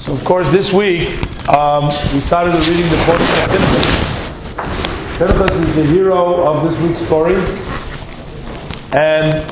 So, 0.00 0.14
of 0.14 0.24
course, 0.24 0.48
this 0.48 0.72
week 0.72 1.08
um, 1.46 1.84
we 1.84 2.20
started 2.20 2.54
reading 2.66 2.88
the 2.88 2.96
portion 3.04 3.26
of 3.36 3.50
Pinchas. 3.50 5.18
Pinchas 5.18 5.68
is 5.68 5.76
the 5.76 5.84
hero 5.84 6.42
of 6.42 6.70
this 6.70 6.80
week's 6.80 7.04
story, 7.04 7.34
and 8.94 9.44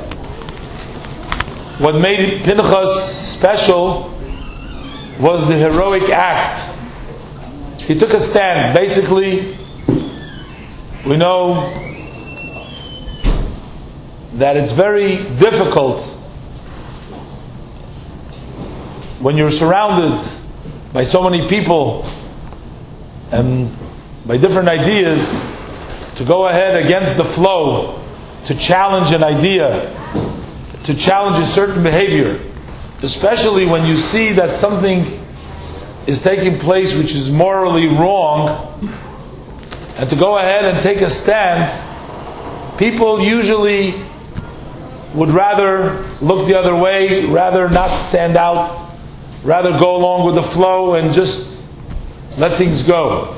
what 1.78 2.00
made 2.00 2.44
Pinchas 2.44 3.12
special 3.12 4.18
was 5.20 5.46
the 5.48 5.54
heroic 5.54 6.04
act. 6.04 6.74
He 7.82 7.98
took 7.98 8.14
a 8.14 8.20
stand. 8.20 8.72
Basically, 8.74 9.54
we 11.06 11.18
know 11.18 11.68
that 14.36 14.56
it's 14.56 14.72
very 14.72 15.18
difficult 15.38 16.00
when 19.20 19.36
you're 19.36 19.50
surrounded 19.50 20.37
by 20.92 21.04
so 21.04 21.22
many 21.28 21.48
people 21.48 22.06
and 23.30 23.70
by 24.26 24.36
different 24.36 24.68
ideas 24.68 25.20
to 26.16 26.24
go 26.24 26.48
ahead 26.48 26.82
against 26.82 27.16
the 27.16 27.24
flow, 27.24 28.02
to 28.46 28.54
challenge 28.54 29.12
an 29.12 29.22
idea, 29.22 29.94
to 30.84 30.94
challenge 30.94 31.42
a 31.42 31.46
certain 31.46 31.82
behavior, 31.82 32.40
especially 33.02 33.66
when 33.66 33.84
you 33.86 33.96
see 33.96 34.32
that 34.32 34.54
something 34.54 35.06
is 36.06 36.22
taking 36.22 36.58
place 36.58 36.96
which 36.96 37.12
is 37.12 37.30
morally 37.30 37.86
wrong, 37.86 38.90
and 39.96 40.08
to 40.08 40.16
go 40.16 40.38
ahead 40.38 40.64
and 40.64 40.82
take 40.82 41.02
a 41.02 41.10
stand, 41.10 41.70
people 42.78 43.20
usually 43.20 43.94
would 45.14 45.30
rather 45.30 46.02
look 46.20 46.46
the 46.48 46.58
other 46.58 46.74
way, 46.74 47.26
rather 47.26 47.68
not 47.68 47.94
stand 47.98 48.36
out 48.36 48.87
rather 49.42 49.78
go 49.78 49.96
along 49.96 50.26
with 50.26 50.34
the 50.34 50.42
flow 50.42 50.94
and 50.94 51.12
just 51.12 51.64
let 52.36 52.56
things 52.58 52.82
go. 52.82 53.36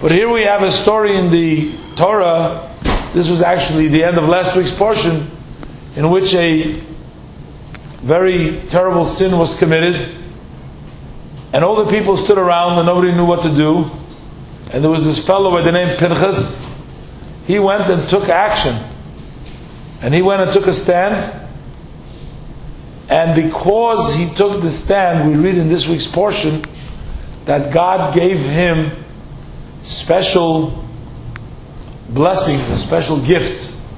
But 0.00 0.12
here 0.12 0.28
we 0.32 0.42
have 0.42 0.62
a 0.62 0.70
story 0.70 1.16
in 1.16 1.30
the 1.30 1.76
Torah. 1.96 2.74
This 3.12 3.28
was 3.28 3.42
actually 3.42 3.88
the 3.88 4.04
end 4.04 4.18
of 4.18 4.28
last 4.28 4.56
week's 4.56 4.70
portion, 4.70 5.26
in 5.96 6.10
which 6.10 6.34
a 6.34 6.80
very 8.02 8.62
terrible 8.68 9.06
sin 9.06 9.36
was 9.36 9.58
committed, 9.58 10.14
and 11.52 11.64
all 11.64 11.82
the 11.84 11.90
people 11.90 12.16
stood 12.16 12.38
around 12.38 12.78
and 12.78 12.86
nobody 12.86 13.12
knew 13.12 13.26
what 13.26 13.42
to 13.42 13.48
do. 13.48 13.86
And 14.70 14.84
there 14.84 14.90
was 14.90 15.04
this 15.04 15.24
fellow 15.24 15.50
by 15.50 15.62
the 15.62 15.72
name 15.72 15.96
Pinchas. 15.96 16.64
He 17.46 17.58
went 17.58 17.90
and 17.90 18.06
took 18.08 18.28
action, 18.28 18.76
and 20.02 20.14
he 20.14 20.22
went 20.22 20.42
and 20.42 20.52
took 20.52 20.66
a 20.66 20.72
stand 20.72 21.47
and 23.08 23.34
because 23.34 24.14
he 24.14 24.28
took 24.34 24.60
the 24.60 24.68
stand, 24.68 25.30
we 25.30 25.36
read 25.36 25.56
in 25.56 25.68
this 25.68 25.88
week's 25.88 26.06
portion 26.06 26.62
that 27.46 27.72
God 27.72 28.14
gave 28.14 28.38
him 28.38 28.92
special 29.82 30.84
blessings 32.10 32.68
and 32.68 32.78
special 32.78 33.20
gifts. 33.20 33.90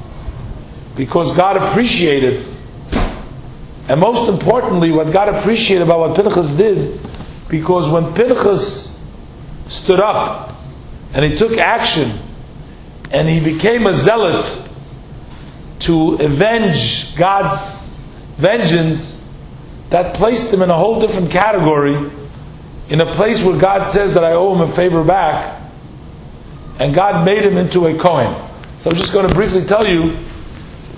Because 0.97 1.33
God 1.33 1.57
appreciated, 1.57 2.45
and 3.89 4.01
most 4.01 4.29
importantly, 4.29 4.93
what 4.93 5.13
God 5.13 5.35
appreciated 5.35 5.83
about 5.83 6.01
what 6.01 6.17
Pinchas 6.17 6.53
did, 6.53 7.01
because 7.49 7.89
when 7.91 8.15
Pinchas 8.15 9.03
stood 9.69 10.01
up 10.01 10.55
and 11.15 11.25
he 11.25 11.37
took 11.37 11.59
action 11.59 12.11
and 13.11 13.29
he 13.29 13.41
became 13.41 13.87
a 13.87 13.95
zealot 13.95 14.69
to 15.81 16.15
avenge 16.15 17.17
God's 17.17 17.80
vengeance, 18.41 19.29
that 19.91 20.15
placed 20.15 20.53
him 20.53 20.63
in 20.63 20.71
a 20.71 20.77
whole 20.77 21.01
different 21.01 21.31
category, 21.31 21.95
in 22.89 23.01
a 23.01 23.15
place 23.15 23.43
where 23.45 23.59
God 23.59 23.85
says 23.85 24.15
that 24.15 24.25
I 24.25 24.33
owe 24.33 24.55
him 24.55 24.63
a 24.63 24.73
favor 24.73 25.05
back, 25.05 25.61
and 26.79 26.95
God 26.95 27.25
made 27.25 27.45
him 27.45 27.57
into 27.57 27.87
a 27.87 27.97
Kohen. 27.97 28.35
So 28.79 28.91
I'm 28.91 28.97
just 28.97 29.13
going 29.13 29.29
to 29.29 29.35
briefly 29.35 29.65
tell 29.65 29.87
you, 29.87 30.17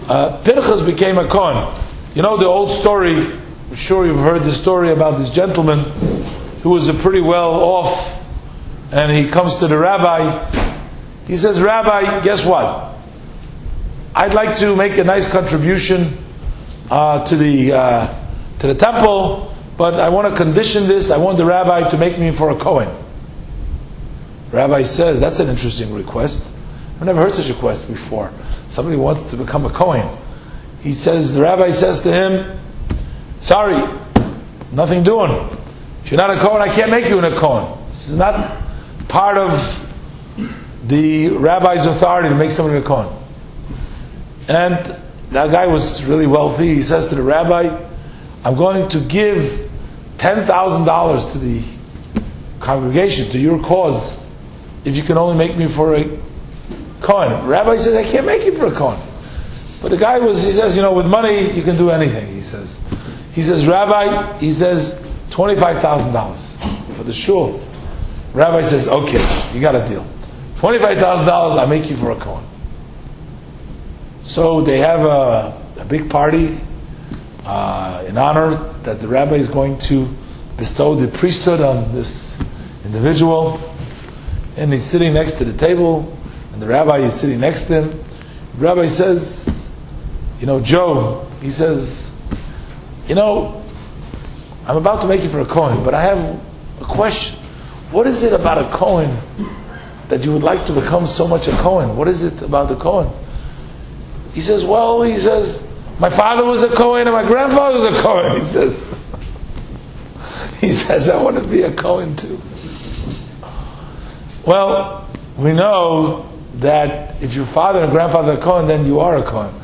uh, 0.09 0.41
Pinchas 0.43 0.83
became 0.83 1.19
a 1.19 1.29
Kohen. 1.29 1.75
You 2.15 2.23
know 2.23 2.37
the 2.37 2.47
old 2.47 2.71
story, 2.71 3.17
I'm 3.17 3.75
sure 3.75 4.07
you've 4.07 4.19
heard 4.19 4.43
the 4.43 4.53
story 4.53 4.91
about 4.91 5.19
this 5.19 5.31
gentleman 5.31 5.81
who 6.63 6.71
was 6.71 6.89
a 6.89 6.95
pretty 6.95 7.21
well 7.21 7.55
off, 7.55 8.23
and 8.93 9.11
he 9.11 9.29
comes 9.29 9.57
to 9.57 9.69
the 9.69 9.77
rabbi. 9.77 10.49
He 11.27 11.37
says, 11.37 11.61
Rabbi, 11.61 12.21
guess 12.23 12.45
what? 12.45 12.95
I'd 14.15 14.35
like 14.35 14.59
to 14.59 14.77
make 14.77 14.99
a 14.99 15.05
nice 15.05 15.29
contribution 15.29 16.19
uh, 16.93 17.25
to 17.25 17.37
the 17.37 17.73
uh, 17.73 18.15
to 18.59 18.67
the 18.67 18.75
temple, 18.75 19.55
but 19.79 19.95
I 19.99 20.11
want 20.11 20.29
to 20.29 20.37
condition 20.37 20.87
this. 20.87 21.11
I 21.11 21.17
want 21.17 21.39
the 21.39 21.45
rabbi 21.47 21.89
to 21.89 21.97
make 21.97 22.19
me 22.19 22.33
for 22.33 22.51
a 22.51 22.55
Kohen. 22.55 22.89
rabbi 24.51 24.83
says 24.83 25.19
that's 25.19 25.41
an 25.41 25.49
interesting 25.49 25.95
request. 25.95 26.53
I've 26.97 27.07
never 27.07 27.23
heard 27.23 27.33
such 27.33 27.49
a 27.49 27.55
request 27.55 27.89
before. 27.89 28.31
Somebody 28.69 28.99
wants 28.99 29.31
to 29.31 29.39
become 29.39 29.65
a 29.65 29.71
Kohen. 29.71 30.07
He 30.83 30.93
says 30.93 31.35
the 31.35 31.41
rabbi 31.41 31.71
says 31.71 32.03
to 32.03 32.13
him, 32.13 32.61
"Sorry, 33.41 33.83
nothing 34.71 35.03
doing. 35.03 35.31
If 36.05 36.11
you're 36.11 36.19
not 36.19 36.29
a 36.29 36.37
Kohen, 36.37 36.61
I 36.61 36.69
can't 36.69 36.91
make 36.91 37.09
you 37.09 37.19
a 37.21 37.35
Kohen. 37.35 37.73
This 37.89 38.11
is 38.11 38.19
not 38.19 38.61
part 39.09 39.39
of 39.39 39.51
the 40.89 41.31
rabbi's 41.31 41.87
authority 41.87 42.29
to 42.29 42.35
make 42.35 42.51
somebody 42.51 42.81
a 42.81 42.83
Kohen." 42.83 43.09
And 44.47 45.03
that 45.33 45.51
guy 45.51 45.67
was 45.67 46.05
really 46.05 46.27
wealthy. 46.27 46.75
He 46.75 46.83
says 46.83 47.09
to 47.09 47.15
the 47.15 47.23
rabbi, 47.23 47.77
I'm 48.45 48.57
going 48.57 48.89
to 48.91 49.01
give 49.01 49.71
$10,000 50.19 51.33
to 51.33 51.39
the 51.39 51.63
congregation, 52.61 53.31
to 53.31 53.39
your 53.39 53.63
cause, 53.63 54.21
if 54.85 54.97
you 54.97 55.03
can 55.03 55.19
only 55.19 55.37
make 55.37 55.57
me 55.57 55.67
for 55.67 55.95
a. 55.95 56.05
The 57.03 57.43
rabbi 57.45 57.79
says, 57.79 57.97
I 57.97 58.05
can't 58.05 58.27
make 58.27 58.45
you 58.45 58.55
for 58.55 58.67
a 58.67 58.71
Kohen. 58.71 59.01
But 59.81 59.91
the 59.91 59.97
guy 59.97 60.21
was, 60.21 60.45
he 60.45 60.53
says, 60.53 60.77
you 60.77 60.83
know, 60.83 60.93
with 60.93 61.07
money, 61.07 61.51
you 61.51 61.63
can 61.63 61.77
do 61.77 61.91
anything, 61.91 62.33
he 62.33 62.41
says. 62.41 62.81
He 63.33 63.43
says, 63.43 63.67
Rabbi, 63.67 64.39
he 64.39 64.53
says, 64.53 65.05
$25,000 65.31 66.95
for 66.97 67.03
the 67.03 67.13
shul. 67.13 67.61
Rabbi 68.35 68.63
says, 68.63 68.87
okay, 68.87 69.53
you 69.53 69.61
got 69.61 69.75
a 69.75 69.85
deal. 69.89 70.07
$25,000, 70.59 71.29
I'll 71.29 71.67
make 71.67 71.91
you 71.91 71.97
for 71.97 72.13
a 72.13 72.17
Kohen. 72.17 72.45
So 74.23 74.61
they 74.61 74.79
have 74.79 75.01
a, 75.01 75.61
a 75.79 75.85
big 75.85 76.09
party 76.09 76.61
uh, 77.45 78.05
in 78.07 78.17
honor 78.17 78.73
that 78.85 79.01
the 79.01 79.09
rabbi 79.09 79.35
is 79.35 79.49
going 79.49 79.79
to 79.79 80.09
bestow 80.57 80.95
the 80.95 81.09
priesthood 81.09 81.61
on 81.61 81.93
this 81.93 82.41
individual. 82.85 83.61
And 84.57 84.71
he's 84.73 84.85
sitting 84.85 85.13
next 85.13 85.39
to 85.39 85.45
the 85.45 85.53
table, 85.53 86.17
and 86.53 86.63
the 86.63 86.69
rabbi 86.69 86.99
is 86.99 87.15
sitting 87.15 87.41
next 87.41 87.65
to 87.67 87.83
him. 87.83 88.05
The 88.59 88.65
rabbi 88.65 88.87
says, 88.87 89.75
You 90.39 90.47
know, 90.47 90.61
Joe, 90.61 91.27
he 91.41 91.51
says, 91.51 92.17
You 93.09 93.17
know, 93.17 93.65
I'm 94.67 94.77
about 94.77 95.03
to 95.03 95.09
make 95.09 95.25
you 95.25 95.31
for 95.31 95.41
a 95.41 95.47
Kohen, 95.47 95.83
but 95.83 95.95
I 95.95 96.03
have 96.03 96.41
a 96.81 96.85
question. 96.85 97.41
What 97.91 98.07
is 98.07 98.23
it 98.23 98.33
about 98.33 98.59
a 98.59 98.71
Kohen 98.71 99.19
that 100.07 100.25
you 100.25 100.33
would 100.33 100.45
like 100.45 100.65
to 100.67 100.73
become 100.73 101.09
so 101.09 101.27
much 101.27 101.49
a 101.49 101.53
Kohen? 101.57 101.97
What 101.97 102.07
is 102.07 102.23
it 102.23 102.41
about 102.43 102.69
the 102.69 102.77
Kohen? 102.77 103.13
He 104.33 104.41
says, 104.41 104.65
well, 104.65 105.03
he 105.03 105.19
says, 105.19 105.73
my 105.99 106.11
father 106.11 106.45
was 106.45 106.63
a 106.63 106.69
Kohen 106.69 107.07
and 107.07 107.15
my 107.15 107.25
grandfather 107.25 107.79
was 107.79 107.95
a 107.95 108.03
Kohen. 108.03 108.35
He 108.35 108.41
says, 108.41 108.99
he 110.61 110.73
says, 110.73 111.09
I 111.09 111.23
want 111.23 111.37
to 111.43 111.47
be 111.47 111.63
a 111.63 111.73
Kohen 111.73 112.17
too. 112.17 112.41
Well, 114.47 115.09
we 115.37 115.53
know 115.53 116.29
that 116.55 117.23
if 117.23 117.35
your 117.35 117.47
father 117.47 117.83
and 117.83 117.93
grandfather 117.93 118.33
are 118.33 118.37
Kohen, 118.37 118.67
then 118.67 118.87
you 118.87 119.01
are 119.01 119.17
a 119.17 119.23
Kohen. 119.23 119.55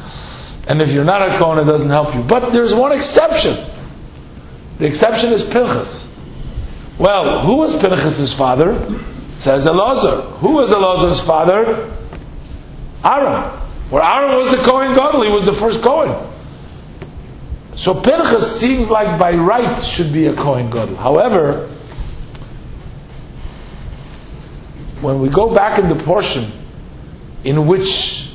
And 0.69 0.83
if 0.83 0.93
you're 0.93 1.05
not 1.05 1.23
a 1.23 1.39
Kohen, 1.39 1.59
it 1.59 1.65
doesn't 1.65 1.89
help 1.89 2.15
you. 2.15 2.23
But 2.23 2.51
there's 2.51 2.75
one 2.75 2.93
exception. 2.93 3.57
The 4.79 4.87
exception 4.87 5.33
is 5.33 5.43
Pinchas. 5.43 6.17
Well, 6.99 7.41
who 7.41 7.57
was 7.57 7.79
Pinchas' 7.81 8.33
father? 8.33 8.73
It 8.73 9.39
says 9.39 9.67
Elazar. 9.67 10.39
Who 10.39 10.53
was 10.53 10.71
Elazar's 10.73 11.21
father? 11.21 11.93
Aaron. 13.05 13.51
Where 13.91 14.03
Aaron 14.03 14.37
was 14.37 14.51
the 14.51 14.59
Kohen 14.59 14.95
Gadol, 14.95 15.23
he 15.23 15.31
was 15.31 15.47
the 15.47 15.55
first 15.55 15.83
Kohen. 15.83 16.15
So 17.75 17.95
Pinchas 17.95 18.61
seems 18.61 18.91
like 18.91 19.19
by 19.19 19.33
right 19.33 19.79
should 19.83 20.13
be 20.13 20.27
a 20.27 20.35
Kohen 20.35 20.69
Gadol. 20.69 20.97
However, 20.97 21.69
when 25.01 25.21
we 25.21 25.29
go 25.29 25.55
back 25.55 25.79
in 25.79 25.89
the 25.89 25.95
portion 25.95 26.45
in 27.45 27.67
which 27.67 28.35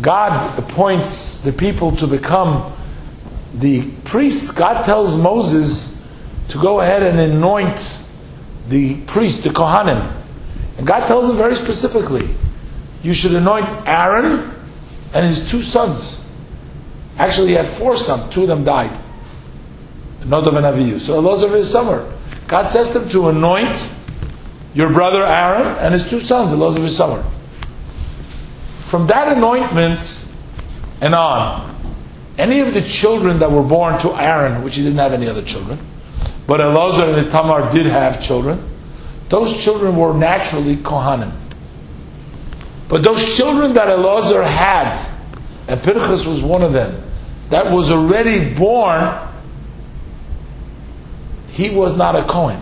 God 0.00 0.58
appoints 0.58 1.42
the 1.42 1.52
people 1.52 1.94
to 1.96 2.06
become 2.06 2.72
the 3.54 3.90
priest, 4.04 4.56
God 4.56 4.84
tells 4.84 5.18
Moses 5.18 6.02
to 6.48 6.58
go 6.58 6.80
ahead 6.80 7.02
and 7.02 7.18
anoint 7.18 8.00
the 8.68 8.96
priest, 9.02 9.42
the 9.42 9.50
Kohanim. 9.50 10.10
And 10.78 10.86
God 10.86 11.06
tells 11.06 11.28
him 11.28 11.36
very 11.36 11.56
specifically, 11.56 12.28
you 13.02 13.12
should 13.12 13.34
anoint 13.34 13.66
Aaron 13.86 14.51
and 15.14 15.26
his 15.26 15.50
two 15.50 15.62
sons. 15.62 16.26
Actually, 17.18 17.48
he 17.48 17.54
had 17.54 17.66
four 17.66 17.96
sons, 17.96 18.28
two 18.28 18.42
of 18.42 18.48
them 18.48 18.64
died. 18.64 18.90
Nadav 20.20 20.56
and 20.56 20.66
Avihu. 20.66 21.00
So 21.00 21.20
Elazar 21.20 21.54
is 21.54 21.70
somewhere. 21.70 22.10
God 22.46 22.68
says 22.68 22.90
to 22.90 23.08
to 23.10 23.28
anoint 23.28 23.92
your 24.74 24.92
brother 24.92 25.24
Aaron 25.24 25.78
and 25.78 25.92
his 25.92 26.08
two 26.08 26.20
sons, 26.20 26.52
Elazar 26.52 26.76
and 26.76 26.86
Itamar. 26.86 27.24
From 28.88 29.06
that 29.08 29.36
anointment 29.36 30.26
and 31.00 31.14
on, 31.14 31.68
any 32.38 32.60
of 32.60 32.72
the 32.72 32.82
children 32.82 33.40
that 33.40 33.50
were 33.50 33.62
born 33.62 33.98
to 34.00 34.14
Aaron, 34.14 34.62
which 34.62 34.76
he 34.76 34.82
didn't 34.82 34.98
have 34.98 35.12
any 35.12 35.28
other 35.28 35.42
children, 35.42 35.78
but 36.46 36.60
Elazar 36.60 37.18
and 37.18 37.26
Itamar 37.28 37.72
did 37.72 37.86
have 37.86 38.22
children, 38.22 38.68
those 39.28 39.62
children 39.62 39.96
were 39.96 40.14
naturally 40.14 40.76
Kohanim. 40.76 41.32
But 42.92 43.04
those 43.04 43.34
children 43.34 43.72
that 43.72 43.88
Elazar 43.88 44.44
had, 44.44 45.02
and 45.66 45.82
Pinchas 45.82 46.26
was 46.26 46.42
one 46.42 46.60
of 46.62 46.74
them, 46.74 47.02
that 47.48 47.72
was 47.72 47.90
already 47.90 48.52
born, 48.54 49.18
he 51.48 51.70
was 51.70 51.96
not 51.96 52.16
a 52.16 52.24
Kohen. 52.24 52.60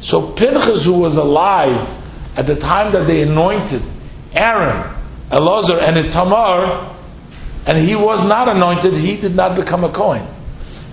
So 0.00 0.32
Pinchas, 0.32 0.84
who 0.84 0.94
was 0.94 1.16
alive 1.16 1.88
at 2.36 2.48
the 2.48 2.56
time 2.56 2.90
that 2.90 3.06
they 3.06 3.22
anointed 3.22 3.82
Aaron, 4.32 4.92
Elazar, 5.30 5.80
and 5.80 5.96
Itamar, 6.08 6.92
and 7.64 7.78
he 7.78 7.94
was 7.94 8.26
not 8.26 8.48
anointed, 8.48 8.94
he 8.94 9.16
did 9.16 9.36
not 9.36 9.54
become 9.54 9.84
a 9.84 9.92
Kohen. 9.92 10.26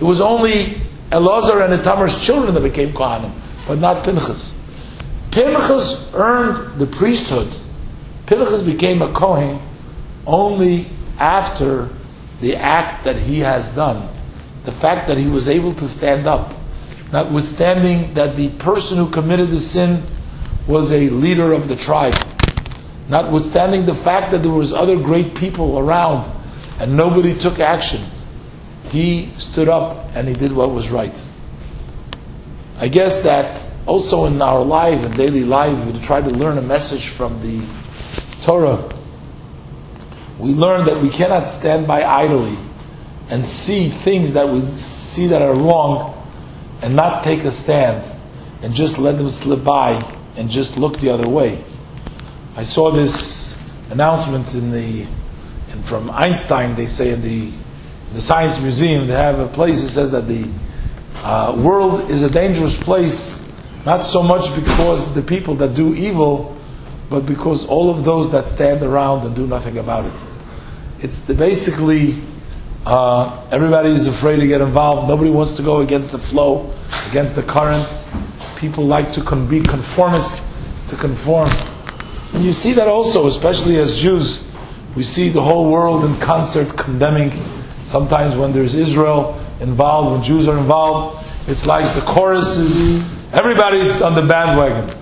It 0.00 0.04
was 0.04 0.20
only 0.20 0.80
Elazar 1.10 1.64
and 1.64 1.74
Itamar's 1.74 2.24
children 2.24 2.54
that 2.54 2.62
became 2.62 2.92
Kohanim, 2.92 3.32
but 3.66 3.80
not 3.80 4.04
Pinchas. 4.04 4.56
Pinchas 5.32 6.14
earned 6.14 6.78
the 6.78 6.86
priesthood. 6.86 7.52
Pinchas 8.30 8.62
became 8.62 9.02
a 9.02 9.12
Kohen 9.12 9.60
only 10.24 10.86
after 11.18 11.88
the 12.40 12.54
act 12.54 13.02
that 13.02 13.16
he 13.16 13.40
has 13.40 13.74
done. 13.74 14.08
The 14.62 14.70
fact 14.70 15.08
that 15.08 15.18
he 15.18 15.26
was 15.26 15.48
able 15.48 15.74
to 15.74 15.84
stand 15.84 16.28
up 16.28 16.54
notwithstanding 17.10 18.14
that 18.14 18.36
the 18.36 18.50
person 18.50 18.98
who 18.98 19.10
committed 19.10 19.50
the 19.50 19.58
sin 19.58 20.00
was 20.68 20.92
a 20.92 21.10
leader 21.10 21.52
of 21.52 21.66
the 21.66 21.74
tribe, 21.74 22.14
notwithstanding 23.08 23.84
the 23.84 23.96
fact 23.96 24.30
that 24.30 24.44
there 24.44 24.52
was 24.52 24.72
other 24.72 24.96
great 24.96 25.34
people 25.34 25.80
around 25.80 26.30
and 26.78 26.96
nobody 26.96 27.36
took 27.36 27.58
action, 27.58 28.00
he 28.90 29.28
stood 29.34 29.68
up 29.68 30.06
and 30.14 30.28
he 30.28 30.34
did 30.34 30.52
what 30.52 30.70
was 30.70 30.90
right. 30.90 31.28
I 32.78 32.86
guess 32.86 33.22
that 33.22 33.66
also 33.86 34.26
in 34.26 34.40
our 34.40 34.64
life 34.64 35.04
and 35.04 35.16
daily 35.16 35.42
life, 35.42 35.84
we 35.84 35.98
try 35.98 36.20
to 36.20 36.30
learn 36.30 36.58
a 36.58 36.62
message 36.62 37.08
from 37.08 37.42
the 37.42 37.60
Torah. 38.42 38.88
We 40.38 40.52
learn 40.52 40.86
that 40.86 41.02
we 41.02 41.10
cannot 41.10 41.48
stand 41.48 41.86
by 41.86 42.04
idly 42.04 42.56
and 43.28 43.44
see 43.44 43.88
things 43.88 44.32
that 44.32 44.48
we 44.48 44.62
see 44.72 45.26
that 45.28 45.42
are 45.42 45.54
wrong 45.54 46.16
and 46.82 46.96
not 46.96 47.24
take 47.24 47.44
a 47.44 47.50
stand 47.50 48.04
and 48.62 48.74
just 48.74 48.98
let 48.98 49.18
them 49.18 49.30
slip 49.30 49.62
by 49.62 50.02
and 50.36 50.48
just 50.50 50.76
look 50.76 50.98
the 50.98 51.10
other 51.10 51.28
way. 51.28 51.62
I 52.56 52.62
saw 52.62 52.90
this 52.90 53.62
announcement 53.90 54.54
in 54.54 54.70
the 54.70 55.06
and 55.70 55.84
from 55.84 56.10
Einstein. 56.10 56.74
They 56.74 56.86
say 56.86 57.12
in 57.12 57.22
the 57.22 57.50
the 58.12 58.20
Science 58.20 58.60
Museum 58.60 59.06
they 59.06 59.14
have 59.14 59.38
a 59.38 59.46
place 59.46 59.82
that 59.82 59.88
says 59.88 60.10
that 60.10 60.26
the 60.26 60.48
uh, 61.22 61.54
world 61.56 62.10
is 62.10 62.22
a 62.22 62.30
dangerous 62.30 62.80
place, 62.80 63.52
not 63.84 64.04
so 64.04 64.22
much 64.22 64.54
because 64.54 65.14
the 65.14 65.22
people 65.22 65.54
that 65.56 65.74
do 65.74 65.94
evil, 65.94 66.56
but 67.10 67.26
because 67.26 67.66
all 67.66 67.90
of 67.90 68.04
those 68.04 68.30
that 68.30 68.46
stand 68.46 68.82
around 68.82 69.26
and 69.26 69.34
do 69.34 69.46
nothing 69.46 69.78
about 69.78 70.06
it. 70.06 70.24
It's 71.00 71.22
the, 71.22 71.34
basically 71.34 72.14
uh, 72.86 73.46
everybody 73.50 73.90
is 73.90 74.06
afraid 74.06 74.36
to 74.36 74.46
get 74.46 74.60
involved. 74.60 75.08
Nobody 75.08 75.28
wants 75.28 75.54
to 75.54 75.62
go 75.62 75.80
against 75.80 76.12
the 76.12 76.18
flow, 76.18 76.72
against 77.10 77.34
the 77.34 77.42
current. 77.42 77.86
People 78.56 78.84
like 78.84 79.12
to 79.12 79.22
con- 79.22 79.48
be 79.48 79.60
conformist, 79.60 80.48
to 80.88 80.96
conform. 80.96 81.50
And 82.32 82.44
you 82.44 82.52
see 82.52 82.72
that 82.74 82.86
also, 82.86 83.26
especially 83.26 83.76
as 83.78 84.00
Jews. 84.00 84.48
We 84.94 85.02
see 85.02 85.28
the 85.30 85.42
whole 85.42 85.70
world 85.70 86.04
in 86.04 86.16
concert 86.20 86.76
condemning. 86.76 87.32
Sometimes 87.82 88.36
when 88.36 88.52
there's 88.52 88.74
Israel 88.76 89.40
involved, 89.60 90.12
when 90.12 90.22
Jews 90.22 90.46
are 90.46 90.56
involved, 90.56 91.26
it's 91.48 91.66
like 91.66 91.92
the 91.94 92.02
choruses. 92.02 93.02
Everybody's 93.32 94.00
on 94.00 94.14
the 94.14 94.22
bandwagon. 94.22 94.99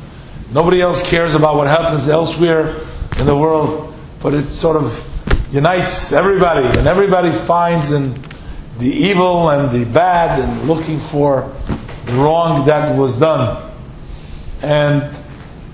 Nobody 0.50 0.80
else 0.80 1.06
cares 1.06 1.34
about 1.34 1.56
what 1.56 1.66
happens 1.66 2.08
elsewhere 2.08 2.76
in 3.18 3.26
the 3.26 3.36
world, 3.36 3.94
but 4.20 4.32
it 4.32 4.46
sort 4.46 4.76
of 4.76 5.04
unites 5.52 6.12
everybody, 6.12 6.66
and 6.78 6.86
everybody 6.86 7.30
finds 7.30 7.92
in 7.92 8.14
the 8.78 8.88
evil 8.88 9.50
and 9.50 9.70
the 9.70 9.84
bad 9.92 10.38
and 10.38 10.66
looking 10.66 10.98
for 10.98 11.52
the 12.06 12.14
wrong 12.14 12.64
that 12.66 12.96
was 12.96 13.18
done. 13.18 13.70
And 14.62 15.02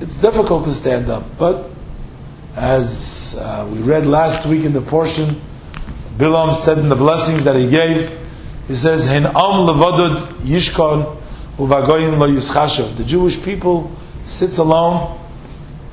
it's 0.01 0.19
difficult 0.19 0.65
to 0.65 0.73
stand 0.73 1.09
up, 1.09 1.25
but 1.39 1.71
as 2.57 3.37
uh, 3.41 3.69
we 3.73 3.81
read 3.81 4.07
last 4.07 4.45
week 4.47 4.65
in 4.65 4.73
the 4.73 4.81
portion, 4.81 5.41
Bilam 6.19 6.55
said 6.55 6.79
in 6.79 6.89
the 6.89 6.97
blessings 6.97 7.45
that 7.45 7.57
he 7.57 7.69
gave, 7.69 8.17
he 8.67 8.75
says, 8.75 9.05
"Hen 9.05 9.27
am 9.27 9.33
levadod 9.35 10.17
yishkon 10.43 11.17
uvagoyim 11.59 12.19
lo 12.19 12.29
yischashav." 12.29 12.97
The 12.97 13.05
Jewish 13.05 13.43
people 13.43 13.91
sits 14.25 14.59
alone 14.59 15.21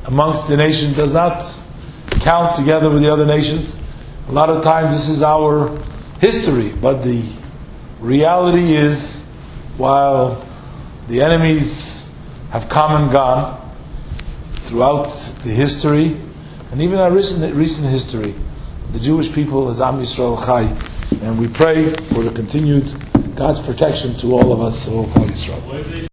amongst 0.06 0.48
the 0.48 0.58
nation, 0.58 0.94
does 0.94 1.14
not 1.14 1.44
count 2.22 2.56
together 2.56 2.90
with 2.90 3.02
the 3.02 3.12
other 3.12 3.26
nations. 3.26 3.84
A 4.30 4.32
lot 4.32 4.50
of 4.50 4.64
times 4.64 4.92
this 4.92 5.10
is 5.10 5.22
our 5.22 5.78
history, 6.20 6.72
but 6.82 7.04
the 7.04 7.24
reality 8.00 8.74
is 8.74 9.32
while 9.78 10.46
the 11.08 11.22
enemies 11.22 12.16
have 12.52 12.70
come 12.70 13.04
and 13.04 13.12
gone 13.12 13.58
throughout 14.64 15.10
the 15.44 15.50
history, 15.50 16.18
and 16.72 16.82
even 16.82 17.00
our 17.00 17.12
recent, 17.12 17.54
recent 17.56 17.90
history, 17.90 18.34
the 18.94 19.00
Jewish 19.00 19.34
people 19.34 19.70
is 19.70 19.82
Am 19.82 20.00
Yisrael 20.00 20.44
Chai, 20.46 20.64
and 21.26 21.40
we 21.40 21.48
pray 21.48 21.94
for 22.14 22.24
the 22.24 22.32
continued 22.32 22.94
God's 23.36 23.60
protection 23.60 24.14
to 24.16 24.34
all 24.34 24.54
of 24.54 24.62
us, 24.62 24.88
all 24.88 25.10
Israel. 25.24 26.08